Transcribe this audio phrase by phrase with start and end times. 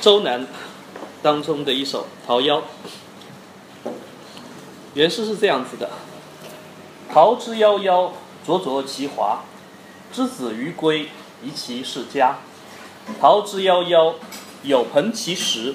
[0.00, 0.46] 周南
[1.22, 2.62] 当中的一首《桃夭》，
[4.94, 5.90] 原诗是这样子的
[7.12, 8.12] ：“桃之夭夭，
[8.46, 9.44] 灼灼其华。
[10.10, 11.10] 之子于归，
[11.42, 12.38] 宜其室家。
[13.20, 14.14] 桃之夭夭，
[14.62, 15.74] 有朋其实。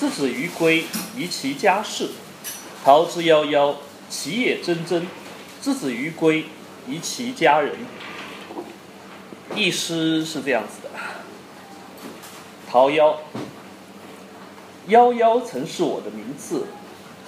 [0.00, 2.08] 之子于归，宜其家室。
[2.82, 3.74] 桃之夭夭，
[4.08, 5.02] 其叶蓁蓁。
[5.60, 6.46] 之子于归，
[6.88, 7.76] 宜其家人。”
[9.54, 10.90] 一诗是这样子的：
[12.70, 13.16] 桃夭，
[14.88, 16.66] 夭夭曾是我的名字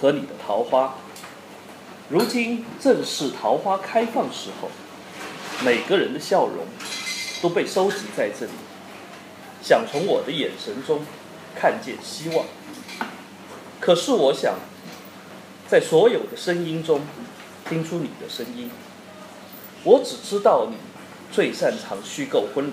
[0.00, 0.94] 和你的桃花，
[2.08, 4.68] 如今正是桃花开放时候，
[5.64, 6.64] 每个人的笑容
[7.42, 8.52] 都被收集在这里，
[9.62, 11.04] 想从我的眼神中
[11.54, 12.46] 看见希望。
[13.78, 14.54] 可是我想，
[15.68, 17.02] 在所有的声音中
[17.68, 18.70] 听出你的声音，
[19.84, 20.76] 我只知道你。
[21.32, 22.72] 最擅长虚构婚礼，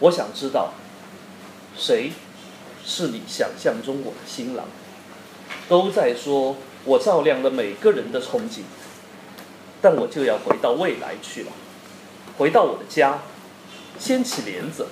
[0.00, 0.72] 我想知道，
[1.78, 2.10] 谁
[2.86, 4.66] 是你想象中我的新郎？
[5.68, 8.60] 都在说我照亮了每个人的憧憬，
[9.80, 11.52] 但我就要回到未来去了，
[12.36, 13.22] 回到我的家，
[13.98, 14.88] 掀起帘子，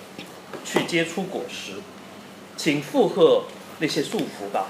[0.65, 1.75] 去接出果实，
[2.57, 3.45] 请附和
[3.81, 4.69] 那些祝福吧，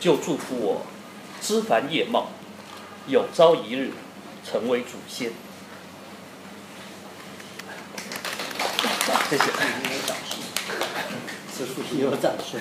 [0.00, 0.86] 就祝福我
[1.42, 2.28] 枝繁叶茂，
[3.06, 3.92] 有朝一日
[4.42, 5.32] 成为祖先。
[9.28, 9.44] 谢谢。
[11.56, 12.60] 此处应有掌声。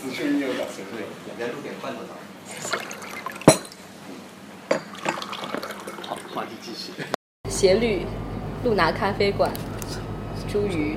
[0.00, 0.84] 此处应有掌声。
[0.92, 2.16] 对，两边录点罐头糖。
[6.06, 6.92] 好，话题继续。
[7.50, 8.06] 斜率，
[8.62, 9.50] 露拿咖啡馆，
[10.48, 10.96] 茱萸。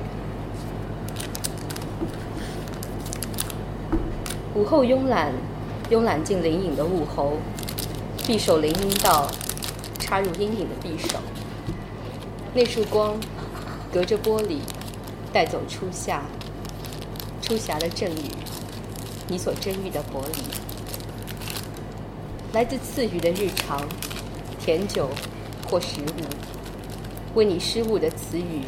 [4.54, 5.32] 午后慵懒，
[5.90, 7.38] 慵懒进灵隐的物候，
[8.18, 9.28] 匕首凌阴道，
[9.98, 11.18] 插入阴影的匕首。
[12.54, 13.18] 那束光，
[13.92, 14.60] 隔着玻璃。
[15.32, 16.22] 带走初夏，
[17.46, 18.30] 初夏的阵雨，
[19.28, 20.42] 你所珍遇的薄礼，
[22.52, 23.86] 来自赐予的日常，
[24.58, 25.08] 甜酒
[25.70, 28.62] 或食物，为你失误的词语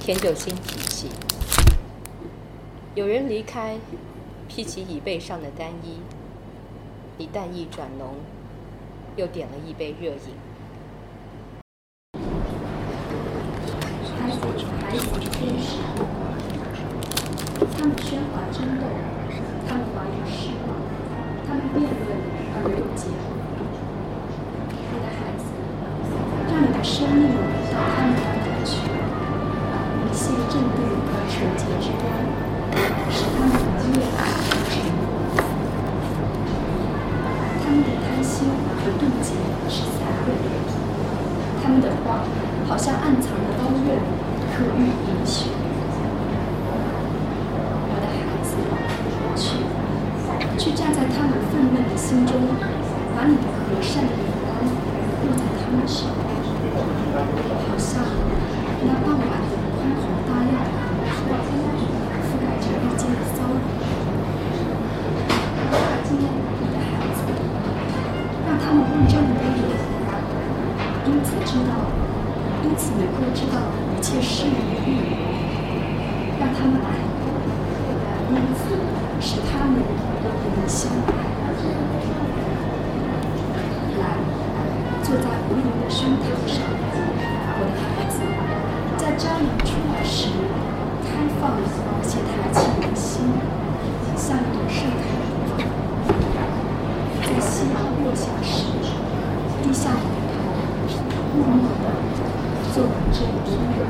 [0.00, 1.08] 添就新脾气。
[2.96, 3.76] 有人离开，
[4.48, 6.00] 披起椅背上的单衣，
[7.18, 8.16] 你淡意转浓，
[9.14, 10.34] 又点了一杯热饮。
[17.58, 18.84] 他们喧哗争斗，
[19.66, 20.76] 他们怀疑失望，
[21.48, 22.08] 他们辩论
[22.52, 23.32] 而没有结果。
[24.92, 25.48] 我的孩子，
[26.52, 27.32] 让你的生命
[27.72, 32.04] 到他们那里去，一切正对和纯洁之光，
[33.08, 33.48] 使他们
[33.88, 35.08] 越来越沉默。
[37.64, 39.32] 他们的贪心和妒忌
[39.72, 40.44] 是残忍的，
[41.62, 42.20] 他们的话
[42.68, 43.96] 好像暗藏的刀刃，
[44.52, 45.48] 可喻银血。
[50.58, 52.38] 去站在他们愤懑的心中，
[53.16, 56.14] 把你的和善的眼光落在他们身上，
[57.66, 57.98] 好像
[58.86, 60.70] 那傍晚的宽宏大量的
[61.10, 63.58] 河覆盖着日间的骚扰。
[66.04, 67.26] 今天你的孩子，
[68.46, 69.66] 让他们问这么多年，
[71.06, 71.74] 因此知道，
[72.62, 73.58] 因此能够知道
[73.90, 74.54] 一切事与
[74.86, 74.94] 欲，
[76.38, 77.02] 让他们来，
[78.30, 78.78] 因此
[79.20, 79.82] 使他们。
[80.26, 81.35] 我们相爱，
[83.98, 84.02] 来，
[85.02, 86.60] 坐在无垠的胸膛上，
[87.58, 88.16] 我的孩子，
[88.96, 90.28] 在朝阳出来时，
[91.02, 91.08] 开
[91.40, 91.56] 放
[92.02, 93.24] 且抬起你的心，
[94.16, 95.48] 像一朵盛开的花。
[97.22, 97.74] 在夕阳
[98.04, 98.64] 落下时，
[99.62, 100.32] 低下你的。
[101.08, 101.84] 头，默默地
[102.72, 103.80] 做完这一天的。